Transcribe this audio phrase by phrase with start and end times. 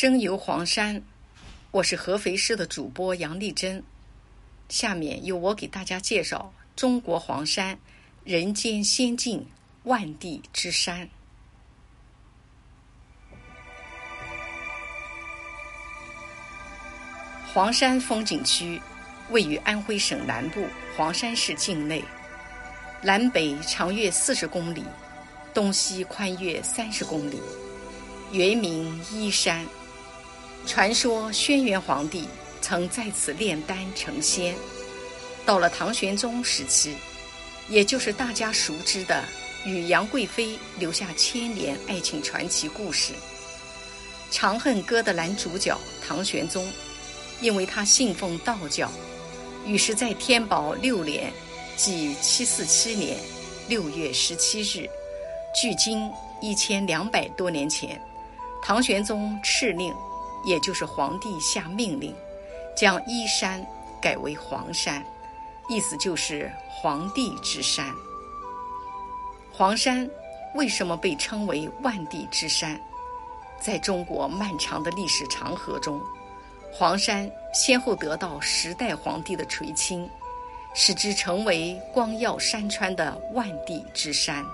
[0.00, 1.02] 生游黄山，
[1.72, 3.82] 我是合肥市的主播杨丽珍。
[4.68, 7.76] 下面由我给大家介绍中国黄山，
[8.22, 9.44] 人间仙境，
[9.82, 11.08] 万地之山。
[17.52, 18.80] 黄山风景区
[19.30, 20.64] 位于安徽省南部
[20.96, 22.04] 黄山市境内，
[23.02, 24.84] 南北长约四十公里，
[25.52, 27.42] 东西宽约三十公里，
[28.30, 29.66] 原名依山。
[30.66, 32.28] 传说轩辕皇帝
[32.60, 34.54] 曾在此炼丹成仙。
[35.46, 36.94] 到了唐玄宗时期，
[37.68, 39.24] 也就是大家熟知的
[39.64, 43.14] 与杨贵妃留下千年爱情传奇故事
[44.30, 45.74] 《长恨歌》的男主角
[46.06, 46.70] 唐玄宗，
[47.40, 48.90] 因为他信奉道教，
[49.64, 51.32] 于是，在天宝六年，
[51.76, 53.16] 即七四七年
[53.68, 54.86] 六月十七日，
[55.58, 56.10] 距今
[56.42, 57.98] 一千两百多年前，
[58.62, 59.94] 唐玄宗敕令。
[60.44, 62.14] 也就是皇帝下命令，
[62.76, 63.64] 将依山
[64.00, 65.04] 改为黄山，
[65.68, 67.92] 意思就是皇帝之山。
[69.52, 70.08] 黄山
[70.54, 72.80] 为什么被称为万地之山？
[73.60, 76.00] 在中国漫长的历史长河中，
[76.72, 80.08] 黄山先后得到十代皇帝的垂青，
[80.74, 84.44] 使之成为光耀山川的万地之山。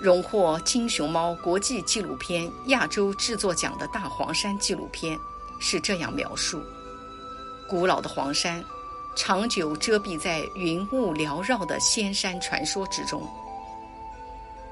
[0.00, 5.18] 荣获金熊猫国际纪录片亚洲制作奖的大黄山纪录片
[5.58, 6.62] 是这样描述：
[7.68, 8.64] 古老的黄山，
[9.16, 13.28] 长久遮蔽在云雾缭绕的仙山传说之中。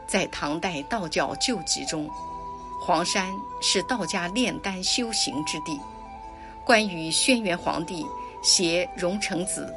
[0.06, 2.08] 在唐代道教旧籍中，
[2.80, 3.28] 黄山
[3.60, 5.80] 是道家炼丹修行之地。
[6.64, 8.06] 关于轩辕皇帝
[8.42, 9.74] 携荣成子、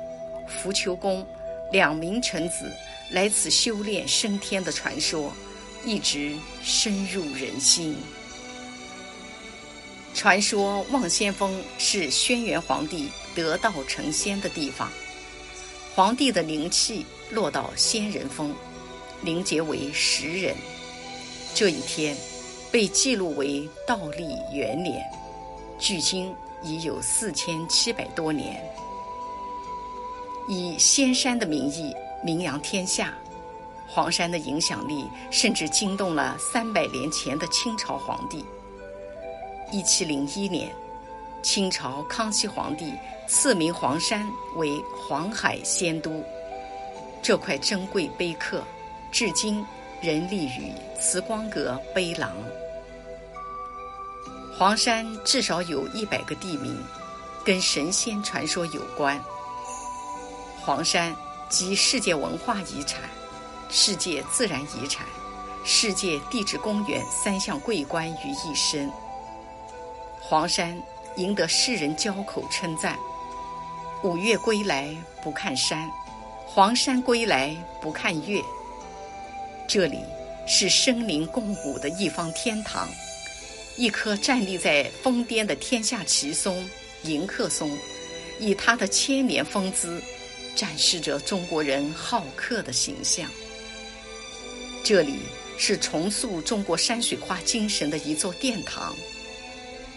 [0.48, 1.26] 伏丘公
[1.72, 2.72] 两名臣子。
[3.12, 5.34] 来此修炼升天的传说，
[5.84, 7.96] 一直深入人心。
[10.14, 14.92] 传说望仙峰是轩辕皇帝得道成仙的地方，
[15.96, 18.54] 皇帝的灵气落到仙人峰，
[19.22, 20.56] 凝结为石人。
[21.56, 22.16] 这一天
[22.72, 25.02] 被记录为道历元年，
[25.80, 28.62] 距今已有四千七百多年。
[30.48, 31.96] 以仙山的名义。
[32.22, 33.14] 名扬天下，
[33.88, 38.46] 黄山的影响力甚至惊动了三百年前的清朝皇帝。
[39.72, 40.70] 一七零一年，
[41.42, 42.94] 清朝康熙皇帝
[43.28, 46.24] 赐名黄山为黄海仙都。
[47.22, 48.64] 这块珍贵碑刻，
[49.12, 49.66] 至今
[50.02, 52.32] 仍立于慈光阁碑廊。
[54.58, 56.78] 黄山至少有一百个地名，
[57.46, 59.20] 跟神仙传说有关。
[60.62, 61.16] 黄山。
[61.50, 63.02] 集世界文化遗产、
[63.72, 65.04] 世界自然遗产、
[65.66, 68.90] 世界地质公园三项桂冠于一身。
[70.22, 70.80] 黄山
[71.16, 72.96] 赢得世人交口称赞
[74.04, 75.90] ：“五岳归来不看山，
[76.46, 78.40] 黄山归来不看岳。”
[79.68, 80.00] 这里
[80.48, 82.88] 是生灵共舞的一方天堂，
[83.76, 86.70] 一棵站立在峰巅的天下奇松——
[87.04, 87.76] 迎客松，
[88.40, 90.00] 以它的千年风姿。
[90.60, 93.32] 展示着中国人好客的形象。
[94.84, 95.20] 这里
[95.58, 98.94] 是重塑中国山水画精神的一座殿堂，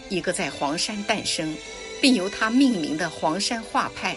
[0.07, 1.53] 一个在黄山诞生，
[2.01, 4.15] 并由它命名的黄山画派，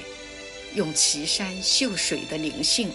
[0.76, 2.92] 用奇山秀水的灵性，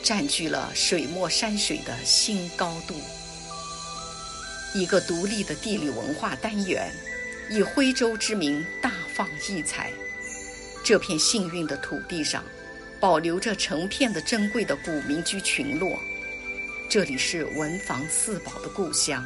[0.00, 2.94] 占据了水墨山水的新高度。
[4.72, 6.94] 一个独立的地理文化单元，
[7.50, 9.90] 以徽州之名大放异彩。
[10.84, 12.44] 这片幸运的土地上。
[13.04, 16.00] 保留着成片的珍贵的古民居群落，
[16.88, 19.22] 这里是文房四宝的故乡，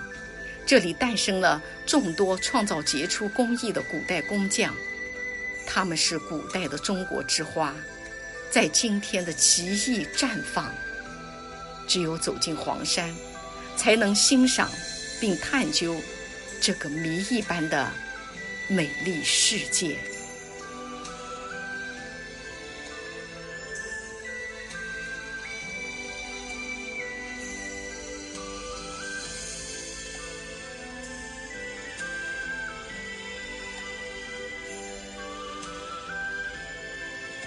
[0.66, 4.74] 这里诞生了众多创造杰出工艺的古代工匠，
[5.64, 7.72] 他们是古代的中国之花，
[8.50, 10.74] 在今天的奇异绽放。
[11.86, 13.14] 只有走进黄山，
[13.76, 14.68] 才能欣赏
[15.20, 15.94] 并探究
[16.60, 17.88] 这个谜一般的
[18.66, 19.96] 美丽世界。